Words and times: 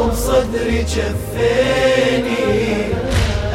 وبصدري 0.00 0.82
جفيني. 0.82 2.42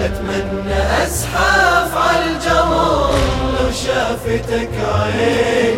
أتمنى 0.05 1.03
أزحف 1.03 1.97
على 1.97 2.25
الجمر 2.25 3.11
لو 3.59 3.71
شافتك 3.71 4.69
عيني. 4.79 5.76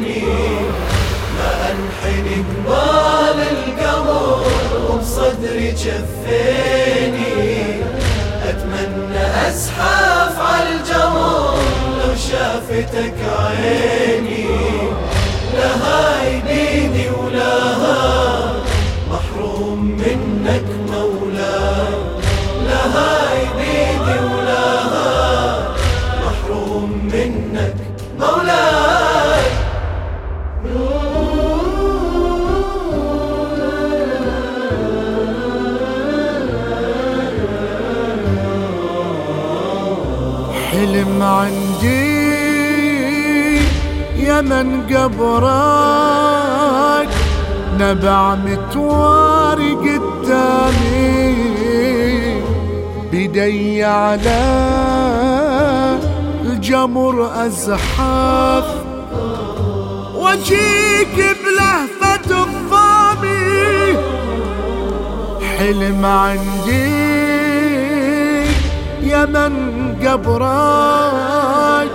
جفيني. 5.79 7.39
أتمنى 8.49 9.47
أزحف 9.47 10.39
على 10.39 10.69
الجمر 10.75 11.57
لو 11.97 12.15
شافتك 12.15 13.13
عيني. 13.39 14.47
لهاي 15.53 16.38
من 44.41 44.95
قبرك. 44.95 46.29
نبع 47.79 48.35
متواري 48.35 49.73
قدامي. 49.73 51.35
بدي 53.11 53.83
على 53.83 54.41
الجمر 56.45 57.45
أزحف. 57.45 58.65
واجيك 60.15 61.15
بلهفة 61.15 62.43
الضامي 62.43 63.97
حلم 65.57 66.05
عندي 66.05 67.09
يا 69.03 69.25
من 69.25 69.53
قبرك. 70.07 71.89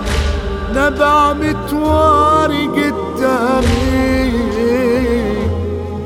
نبع 0.75 1.33
متواري 1.33 2.67
قدامي. 2.67 4.31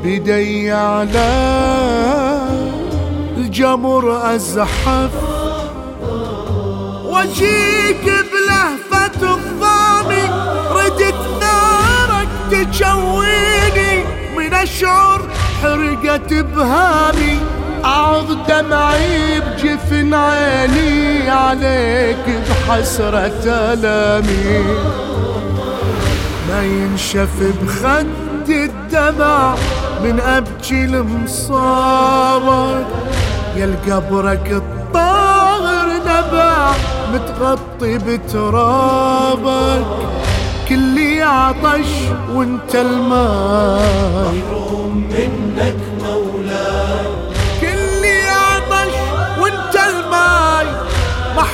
بدي 0.04 0.72
على 0.72 1.30
الجمر 3.36 4.34
أزحف. 4.34 5.10
وأجيك 7.04 8.04
بلهفة 8.04 9.34
الضامي. 9.34 10.24
ردت 10.70 11.20
نارك 11.40 12.28
تجويني. 12.50 14.04
من 14.36 14.54
أشعر 14.54 15.20
حرقت 15.62 16.34
بهامي. 16.34 17.59
أعظ 17.84 18.32
دمعي 18.48 19.40
بجفن 19.40 20.14
عيني 20.14 21.30
عليك 21.30 22.42
بحسرة 22.50 23.42
ألامي. 23.46 24.64
ما 26.48 26.62
ينشف 26.62 27.28
بخد 27.62 28.06
الدمع 28.48 29.54
من 30.04 30.20
أبكي 30.20 30.84
المصابر. 30.84 32.84
يا 33.56 33.64
القبرك 33.64 34.52
الطاهر 34.52 35.86
نبع 36.06 36.72
متغطي 37.12 37.98
بترابك. 37.98 39.86
كلي 40.68 41.22
عطش 41.22 41.88
وأنت 42.32 42.74
الماء 42.74 44.34
محروم 44.34 45.08
منك 45.10 45.76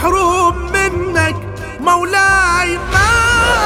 محروم 0.06 0.56
منك 0.72 1.36
مولاي 1.80 2.78
ما 2.92 3.10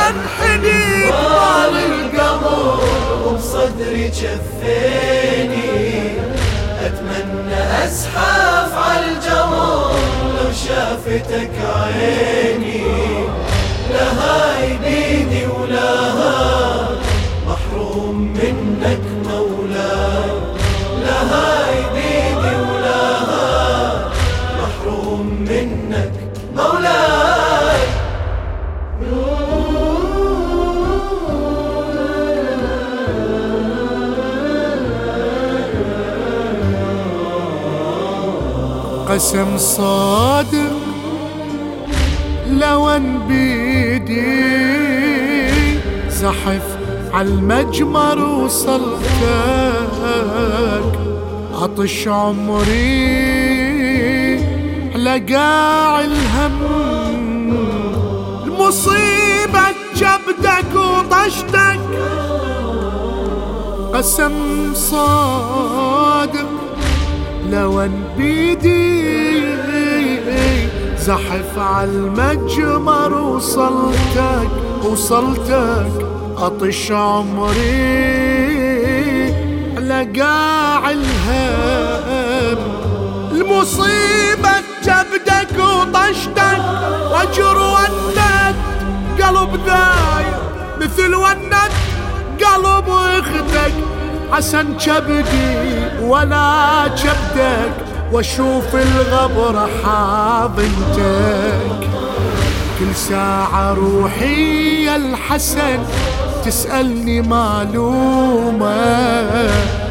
أنحني. 0.09 1.11
طال 1.11 1.77
القمر 1.77 2.81
وبصدري 3.27 4.09
جفيني. 4.09 5.81
أتمنى 6.87 7.85
أزحف 7.85 8.73
على 8.75 9.07
الجمر 9.13 9.95
لو 10.37 10.53
شافتك 10.53 11.51
عيني. 11.77 12.85
لهاي 13.91 14.69
بيدي 14.79 15.47
ولها 15.47 16.11
محروم 16.15 16.60
قسم 39.21 39.59
صادق 39.59 40.77
لو 42.51 42.89
أن 42.89 43.19
بيدي 43.29 44.21
زحف 46.09 46.79
عالمجمر 47.13 48.19
وصلتك. 48.19 49.11
عطش 51.55 52.09
عمري 52.09 53.17
لقاع 54.97 56.01
الهم. 56.01 56.61
المصيبة 58.45 59.65
جبدك 59.97 60.75
وطشتك. 60.75 61.81
قسم 63.95 64.35
صادق 64.75 66.60
لو 67.51 67.81
ان 67.81 68.05
بيدي 68.17 69.11
زحف 70.99 71.59
عالمجمر 71.59 73.15
وصلتك 73.15 74.51
وصلتك 74.85 76.07
أطش 76.37 76.93
عمري. 76.93 78.11
لقاع 79.79 80.91
الهم 80.91 82.59
المصيبة 83.33 84.55
جبدك 84.85 85.59
وطشتك. 85.59 86.63
وجر 87.13 87.59
ونت 87.59 88.57
قلب 89.23 89.61
ذاير 89.67 90.39
مثل 90.81 91.15
ونت 91.15 91.73
قلب 92.45 92.89
أختك 92.89 93.75
حسن 94.33 94.77
كبدي 94.77 95.57
ولا 96.03 96.89
كبدك 96.89 97.73
واشوف 98.13 98.75
الغبر 98.75 99.69
حاضنتك. 99.85 101.89
كل 102.79 102.95
ساعة 102.95 103.75
روحي 103.75 104.85
يا 104.85 104.97
الحسن 104.97 105.79
تسألني 106.45 107.23
معلومة. 107.23 108.75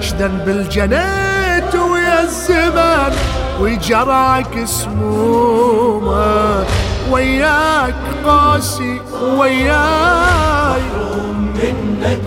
شدن 0.01 0.37
بالجنات 0.45 1.75
ويا 1.75 2.23
الزمن 2.23 3.13
وجرعك 3.59 4.65
سمومة. 4.65 6.65
وياك 7.11 7.95
قاسي 8.25 9.01
وياي. 9.37 10.81
منك 11.55 12.21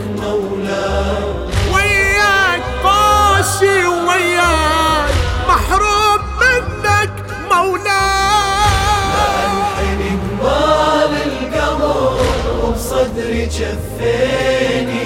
وبصدري 13.12 13.47
جفيني. 13.47 15.03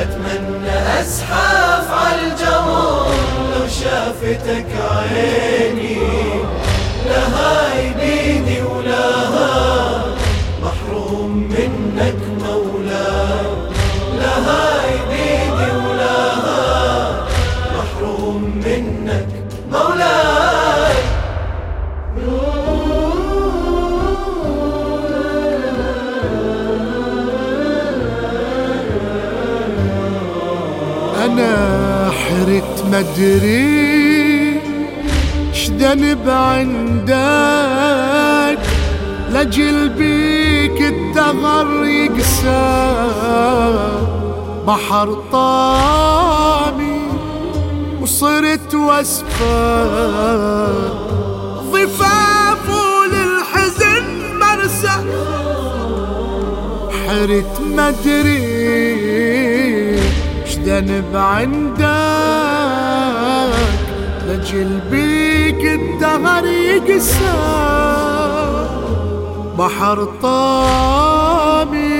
أتمنى 0.00 1.00
ازحف 1.00 1.90
على 1.90 2.20
الجمر 2.26 3.06
لو 3.54 3.66
شافتك 3.68 4.66
عيني. 4.90 5.98
لها 7.06 7.92
بيدي 8.00 8.62
ولها 8.62 10.04
محروم 10.62 11.32
منك 11.50 12.20
مولا 12.44 13.10
لها 14.18 14.82
بيدي 15.10 15.72
ولها 15.76 17.26
محروم 17.76 18.62
منك 18.66 19.28
مولاي. 19.72 20.39
حرت 32.10 32.84
مدري 32.92 34.60
شذنب 35.52 36.28
عندك؟ 36.28 37.20
لجل 39.30 39.88
بيك 39.88 40.82
الدغر 40.82 41.84
يقسى. 41.84 42.94
بحر 44.66 45.08
طامي 45.32 47.00
وصرت 48.02 48.74
واسفة 48.74 49.80
ضفاف 51.72 52.66
للحزن 53.12 54.04
مرسى. 54.40 54.96
حرت 57.06 57.54
مدري. 57.60 59.59
شذنب 60.70 61.16
عندك 61.16 61.80
لجل 64.26 64.80
بيك 64.90 65.62
الدهر 65.80 66.44
يقسى 66.46 67.38
بحر 69.58 70.08
طامي 70.22 71.98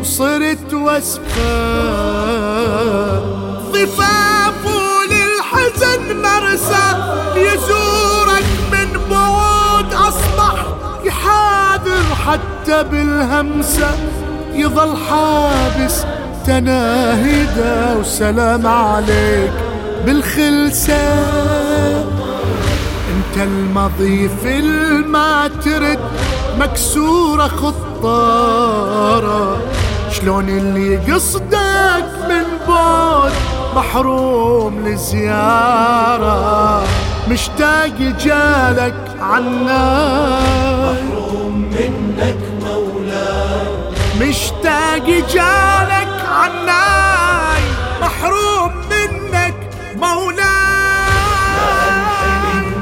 وصرت 0.00 0.74
واسفة. 0.74 1.60
ضفاف 3.72 4.62
للحزن 5.10 6.02
مرسى 6.22 6.86
يزورك 7.36 8.48
من 8.72 8.88
بعود 9.10 9.94
أصبح 9.94 10.56
يحاذر 11.04 12.14
حتى 12.26 12.82
بالهمسة. 12.82 13.90
يظل 14.52 14.96
حابس 14.96 16.04
تناهدا 16.50 17.96
وسلام 18.00 18.66
عليك 18.66 19.52
بالخلسة. 20.06 21.18
انت 23.12 23.36
المضيف 23.36 24.46
الما 24.46 25.50
ترد 25.64 25.98
مكسورة 26.58 27.48
خطارة. 27.48 28.62
شلون 30.10 30.48
اللي 30.48 30.96
قصدك 30.96 32.08
من 32.28 32.44
بعد 32.68 33.32
محروم 33.76 34.88
لزيارة. 34.88 36.82
مشتاق 37.30 37.98
جالك 38.24 39.16
عنا. 39.20 39.84
محروم 40.82 41.70
منك 41.72 42.38
مولا 42.62 43.40
مشتاق 44.20 45.06
جالك 45.34 46.09
عناي 46.30 47.62
محروم 48.00 48.72
منك 48.90 49.54
مولاي. 49.96 50.50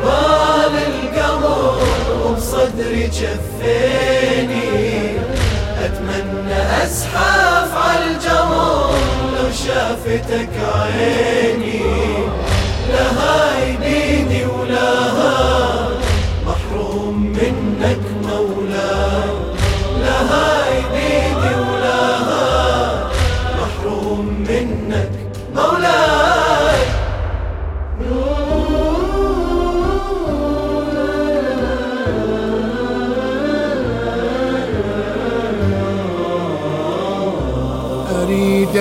بال 0.03 0.75
القمر 0.89 1.79
وبصدري 2.25 3.06
جفيني 3.06 4.69
أتمنى 5.85 6.83
ازحف 6.83 7.73
عالجمر 7.77 8.95
لو 9.35 9.49
شافتك 9.67 10.55
عيني. 10.75 11.83
لها 12.89 13.77
بيدي 13.81 14.45
ولها 14.45 15.88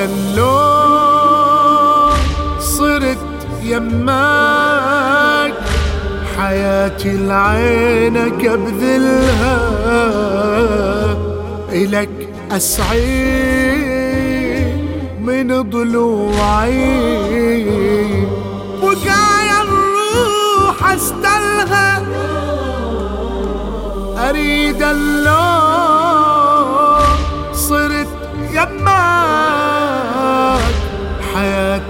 اللون 0.09 0.97
صرت 2.59 3.17
يماك 3.63 5.53
حياتي 6.37 7.17
لعينك 7.17 8.45
ابذلها 8.45 9.57
الك 11.71 12.09
أسعي 12.51 13.57
من 15.21 15.61
ضلوعي. 15.61 16.87
وقايا 18.83 19.61
الروح 19.61 20.91
استلها 20.91 21.89
أريد 24.29 24.81
اللون 24.83 26.06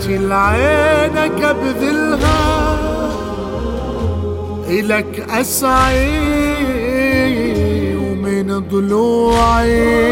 حياتي 0.07 0.18
لعينك 0.27 1.44
ابذلها 1.44 2.77
الك 4.69 5.25
أسعي 5.30 6.07
ومن 7.95 8.59
ضلوعي. 8.69 10.07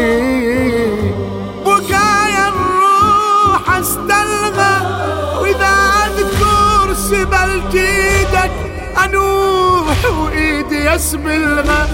بقايا 1.66 2.48
الروح 2.48 3.76
أستلغى 3.76 4.76
وإذا 5.40 5.74
أذكر 6.06 6.94
سبلت 6.94 7.74
إيدك 7.74 8.52
أنوح 9.04 10.04
وإيدي 10.20 10.94
اسبلها 10.94 11.88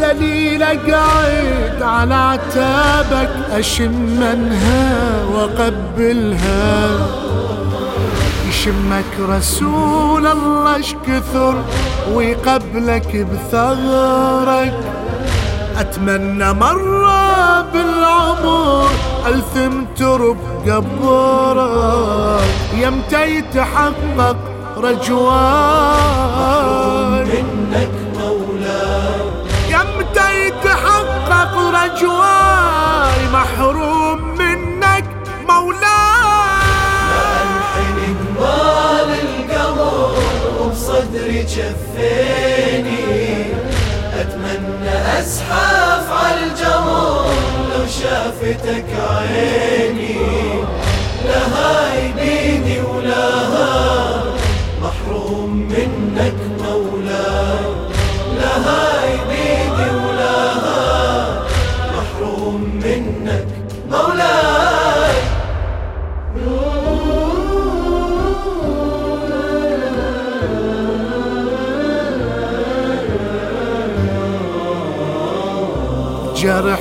ذليل 0.00 0.64
قاعد 0.64 1.82
على 1.82 2.14
عتابك 2.14 3.30
أشمنها 3.52 4.84
وأقبلها. 5.34 6.90
يشمك 8.48 9.12
رسول 9.28 10.26
الله 10.26 10.80
اش 10.80 10.94
كثر 11.06 11.54
ويقبلك 12.14 13.26
بثغرك. 13.32 14.78
أتمنى 15.78 16.52
مرة 16.52 17.60
بالعمر 17.72 18.88
ألثم 19.26 19.84
ترب 19.96 20.36
قبرك. 20.66 22.42
يمتى 22.78 23.22
يتحقق 23.36 24.36
رجواك؟ 24.78 26.67
عيني 49.30 50.16
لها 51.24 52.12
بيدي 52.16 52.80
ولها 52.80 54.24
محروم 54.82 55.56
منك 55.56 56.34
مولا 56.62 57.60
لها 58.40 59.00
بيدي 59.28 59.90
ولها 59.96 61.46
محروم 61.96 62.80
منك 62.84 63.46
مولاي 63.90 65.18
جرح 76.36 76.80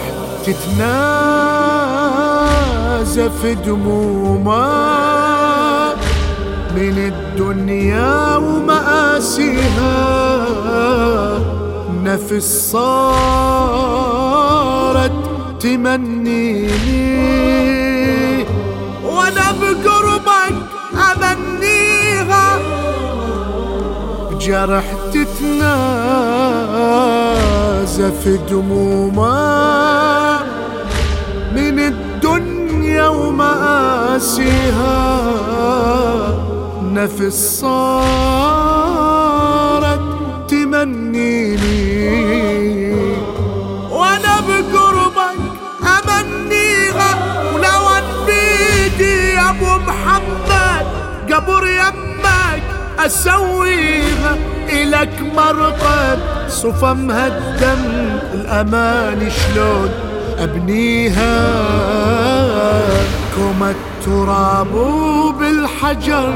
تتنازف 3.17 3.45
دمومه 3.65 4.67
من 6.75 6.97
الدنيا 6.97 8.35
ومآسيها. 8.35 9.97
نفس 12.03 12.71
صارت 12.71 13.51
تمنيني. 15.59 16.67
وأنا 19.05 19.51
بقربك 19.61 20.55
أمنيها. 20.93 22.47
بجرح 24.31 24.85
تتنازف 25.13 25.69
دمومها. 28.49 29.77
ومآسيها 34.17 34.97
نفس 36.81 37.61
صارت 37.61 38.79
تمنيني. 40.49 41.97
وأنا 43.91 44.35
بقربك 44.47 45.41
أمنيها 45.83 47.09
ولو 47.53 47.85
بيدي 48.25 49.17
يا 49.33 49.49
أبو 49.49 49.71
محمد 49.87 50.85
قبر 51.33 51.63
يمك 51.67 52.63
أسويها. 52.99 54.33
إلك 54.69 55.21
مرقد 55.35 56.19
صفا 56.49 56.93
مهدم 56.93 57.81
الأمان 58.33 59.29
شلون 59.31 59.91
أبنيها؟ 60.39 61.37
التراب 63.71 64.73
بالحجر 65.39 66.33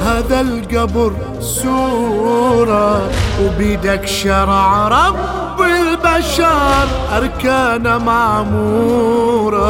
هذا 0.00 0.40
القبر 0.40 1.12
سورة 1.40 3.10
وبيدك 3.42 4.06
شرع 4.06 4.88
رب 4.88 5.60
البشر 5.60 6.86
أركان 7.16 8.04
معمورة 8.04 9.68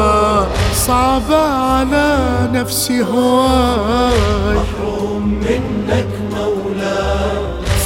صعبة 0.73 1.41
على 1.41 2.17
نفسي 2.53 3.03
هواي. 3.03 4.55
محروم 4.55 5.23
منك 5.43 6.07
مولاي 6.35 7.37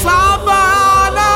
صعبة 0.04 0.54
على 0.54 1.34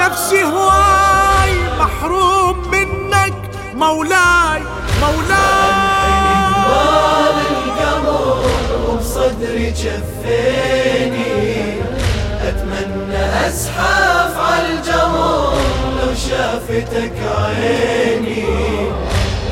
نفسي 0.00 0.42
هواي. 0.44 1.52
محروم 1.80 2.56
منك 2.72 3.38
مولاي. 3.74 4.49
وبصدري 9.80 10.00
جفيني. 11.10 11.80
أتمنى 12.48 13.46
أزحف 13.46 14.38
على 14.38 14.68
الجمر 14.68 15.54
لو 16.00 16.14
شافتك 16.14 17.12
عيني. 17.38 18.44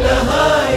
لها 0.00 0.68